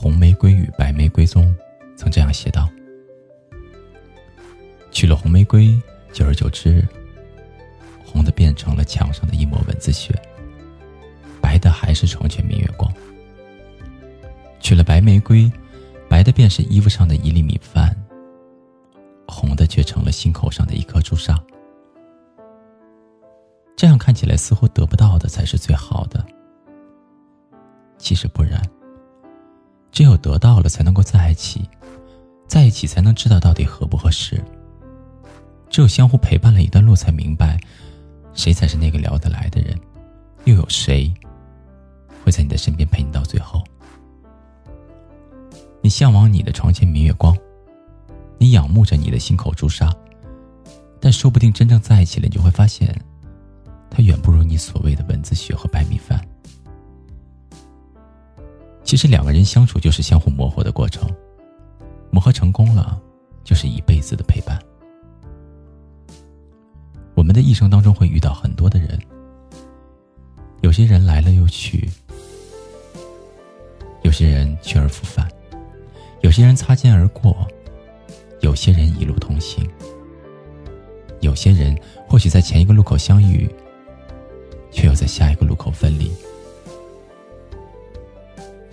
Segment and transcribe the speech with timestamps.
[0.00, 1.52] 红玫瑰与白玫瑰》中，
[1.96, 2.68] 曾这样写道
[4.92, 5.76] ：“娶了红玫瑰，
[6.12, 6.86] 久而久之，
[8.06, 10.14] 红的变成了墙上的一抹蚊子血，
[11.40, 12.88] 白的还是床前明月光。
[14.60, 15.50] 娶了白玫瑰，
[16.08, 17.92] 白的便是衣服上的一粒米饭，
[19.26, 21.36] 红的却成了心口上的一颗朱砂。
[23.74, 26.24] 这样看起来，似乎得不到的才是最好的。
[27.98, 28.62] 其实不然。”
[29.98, 31.68] 只有得到了，才能够在一起，
[32.46, 34.40] 在一起才能知道到底合不合适。
[35.68, 37.58] 只有相互陪伴了一段路，才明白，
[38.32, 39.76] 谁才是那个聊得来的人，
[40.44, 41.12] 又有谁
[42.24, 43.60] 会在你的身边陪你到最后。
[45.80, 47.36] 你向往你的床前明月光，
[48.38, 49.92] 你仰慕着你的心口朱砂，
[51.00, 52.96] 但说不定真正在一起了，你就会发现，
[53.90, 56.17] 他远不如你所谓的蚊子血和白米饭。
[58.88, 61.06] 其实两个人相处就是相互磨合的过程，
[62.10, 62.98] 磨合成功了，
[63.44, 64.58] 就是一辈子的陪伴。
[67.14, 68.98] 我们的一生当中会遇到很多的人，
[70.62, 71.86] 有些人来了又去，
[74.04, 75.28] 有些人去而复返，
[76.22, 77.46] 有些人擦肩而过，
[78.40, 79.68] 有些人一路同行，
[81.20, 83.54] 有些人或许在前一个路口相遇，
[84.70, 86.10] 却又在下一个路口分离。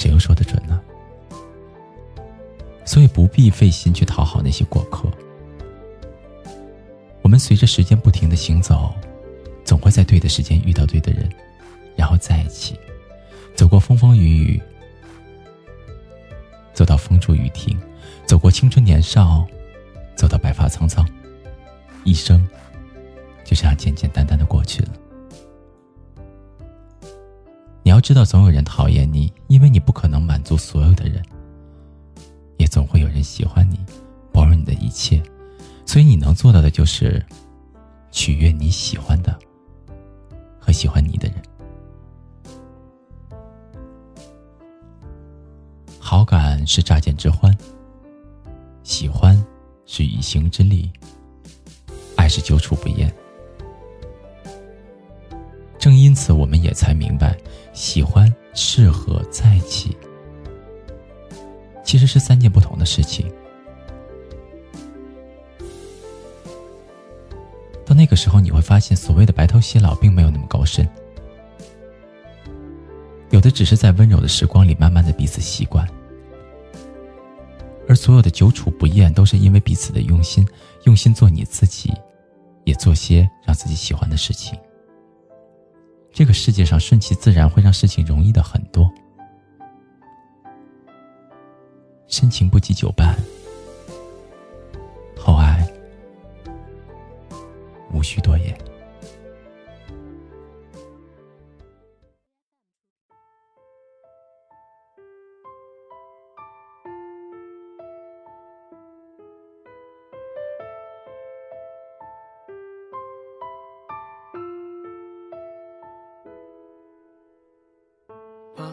[0.00, 0.80] 谁又说得准呢？
[2.86, 5.06] 所以不必费心去讨好那些过客。
[7.20, 8.94] 我们随着时间不停的行走，
[9.62, 11.28] 总会在对的时间遇到对的人，
[11.96, 12.80] 然后在一起，
[13.54, 14.62] 走过风风雨雨，
[16.72, 17.78] 走到风住雨停，
[18.24, 19.46] 走过青春年少，
[20.16, 21.06] 走到白发苍苍，
[22.04, 22.48] 一生
[23.44, 24.88] 就这样简简单单的过去了。
[27.90, 31.20] 你要知道，总有人讨厌你，因为你不可能满足所有的人；
[32.56, 33.84] 也总会有人喜欢你，
[34.32, 35.20] 包容你的一切。
[35.84, 37.20] 所以你能做到的就是
[38.12, 39.36] 取悦你喜欢的
[40.60, 41.42] 和喜欢你的人。
[45.98, 47.52] 好感是乍见之欢，
[48.84, 49.36] 喜欢
[49.84, 50.88] 是以行之力，
[52.14, 53.12] 爱是久处不厌。
[55.76, 57.36] 正因此，我们也才明白，
[57.72, 59.96] 喜欢、适合在一起，
[61.84, 63.30] 其实是三件不同的事情。
[67.86, 70.88] 到那个时候，你会发现，所谓的白头偕老，并没有那么高深，
[73.30, 75.84] 有的只是在温柔的时光里，慢慢的彼此习惯，
[77.88, 80.46] 而所有的久处不厌，都是因为彼此的用心，
[80.84, 81.92] 用心做你自己，
[82.62, 84.56] 也做些让自己喜欢的事情。
[86.12, 88.90] 这个世界上顺其自然会让事情容易的很多，
[92.08, 93.16] 深情不及久伴，
[95.16, 95.66] 厚爱
[97.92, 98.69] 无需多言。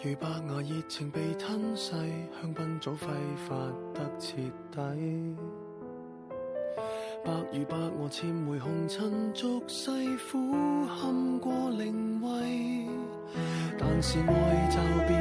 [0.00, 1.90] 如白牙热情被吞噬，
[2.40, 3.08] 香槟早挥
[3.48, 3.56] 发
[3.92, 4.36] 得彻
[4.70, 4.80] 底。
[7.24, 9.90] 白如白鹅潜回红尘俗世，
[10.30, 10.38] 苦
[10.86, 12.86] 堪过灵位。
[13.76, 14.78] 但是爱就
[15.08, 15.20] 变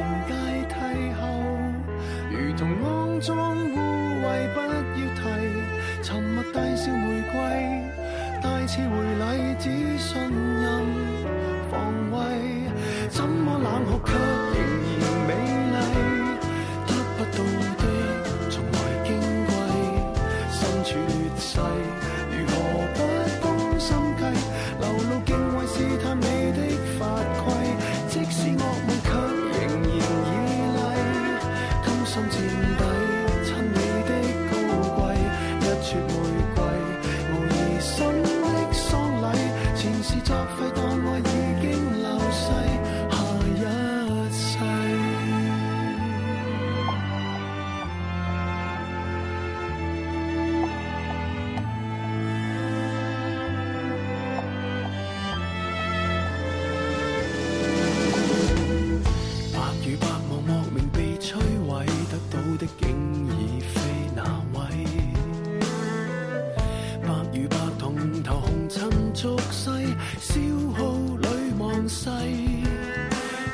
[70.20, 70.40] 消
[70.76, 70.80] 耗
[71.18, 71.28] 里
[71.58, 72.10] 望世，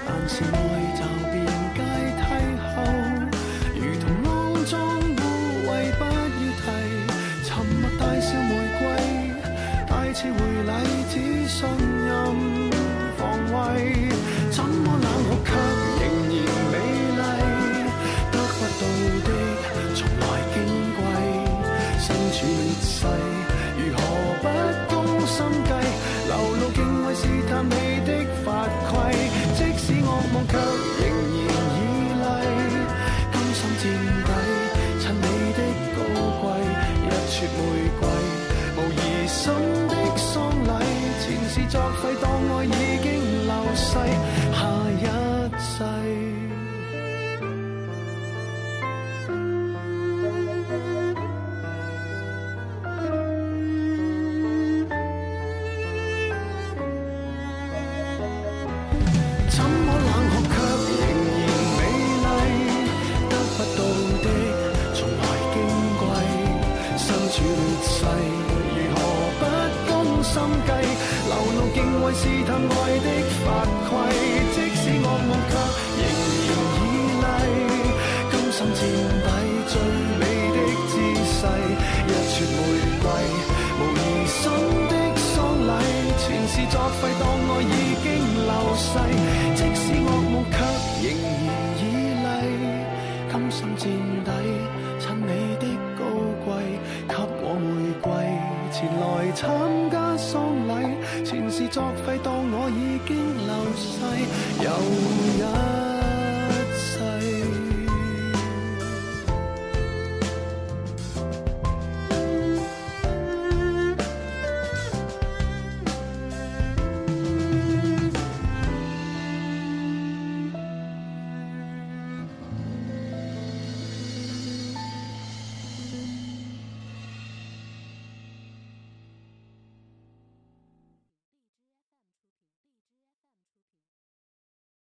[0.05, 0.55] 但是爱
[0.97, 1.01] 就
[1.31, 1.35] 变
[1.75, 1.79] 阶
[2.19, 2.21] 梯
[2.73, 2.77] 后，
[3.75, 4.27] 如同肮
[4.65, 5.21] 脏污
[5.65, 5.67] 秽
[5.97, 6.15] 不要
[6.61, 6.65] 提，
[7.43, 8.83] 沉默带笑玫瑰，
[9.87, 10.71] 带刺回礼
[11.09, 11.13] 只
[11.47, 11.59] 信
[12.05, 12.11] 任
[13.17, 14.12] 防卫。
[38.75, 39.53] 无疑心
[39.87, 40.67] 的丧礼
[41.21, 42.69] 前事作废当爱已
[43.03, 43.93] 经流逝
[44.51, 45.03] 下一
[45.59, 46.42] 世。
[70.33, 70.69] 心计？
[71.29, 72.73] 流露敬畏试探爱
[73.05, 73.07] 的
[73.45, 73.45] 法
[73.87, 73.93] 规，
[74.55, 75.53] 即使恶梦却
[76.01, 76.03] 仍
[76.49, 76.75] 然绮
[77.21, 77.25] 丽，
[78.31, 78.81] 甘心垫
[79.23, 79.29] 底
[79.69, 79.73] 最
[80.19, 80.21] 美
[80.55, 80.57] 的
[80.89, 80.91] 姿
[81.29, 81.39] 势，
[82.09, 82.59] 一撮玫
[83.03, 83.05] 瑰，
[83.77, 84.41] 无疑心
[84.89, 85.35] 的丧
[85.69, 85.71] 礼，
[86.17, 88.05] 前事作废，当爱已经
[88.47, 88.89] 流逝，
[89.53, 90.57] 即使恶梦却
[91.03, 91.05] 仍
[91.45, 91.47] 然
[91.77, 91.81] 绮
[92.23, 92.25] 丽，
[93.31, 93.83] 甘心垫
[94.25, 94.27] 底，
[94.99, 95.29] 衬你
[95.61, 95.63] 的
[95.95, 96.01] 高
[96.43, 96.49] 贵，
[97.07, 97.11] 给
[97.43, 98.09] 我玫瑰，
[98.71, 99.41] 前来参
[99.91, 100.02] 加，
[101.33, 104.05] 前事作废当我已经流逝
[104.61, 104.69] 又
[105.25, 105.41] 一
[106.77, 107.42] 世。